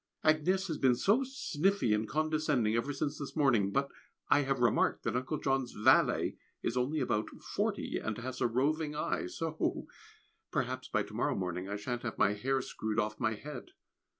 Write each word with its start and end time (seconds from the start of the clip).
Agnès 0.25 0.67
has 0.67 0.79
been 0.79 0.95
so 0.95 1.23
sniffy 1.23 1.93
and 1.93 2.09
condescending 2.09 2.75
ever 2.75 2.91
since 2.91 3.19
this 3.19 3.35
morning; 3.35 3.69
but 3.69 3.91
I 4.29 4.39
have 4.41 4.59
remarked 4.59 5.03
that 5.03 5.15
Uncle 5.15 5.37
John's 5.37 5.73
valet 5.73 6.37
is 6.63 6.75
only 6.75 7.01
about 7.01 7.29
forty 7.29 7.99
and 7.99 8.17
has 8.17 8.41
a 8.41 8.47
roving 8.47 8.95
eye! 8.95 9.27
so 9.27 9.85
perhaps 10.49 10.87
by 10.87 11.03
to 11.03 11.13
morrow 11.13 11.35
morning 11.35 11.69
I 11.69 11.75
shan't 11.75 12.01
have 12.01 12.17
my 12.17 12.33
hair 12.33 12.63
screwed 12.63 12.97
off 12.99 13.19
my 13.19 13.35
head! 13.35 13.73